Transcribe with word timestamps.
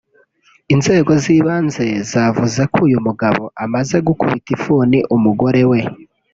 Inzego 0.73 1.11
z’ibanze 1.23 1.85
zavuze 2.11 2.61
ko 2.71 2.77
uyu 2.87 2.99
mugabo 3.07 3.43
amaze 3.65 3.95
gukubita 4.07 4.49
ifuni 4.55 4.97
umugore 5.15 5.61
we 5.71 5.79